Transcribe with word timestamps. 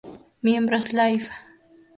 Miembros 0.41 0.93
Live 0.95 1.29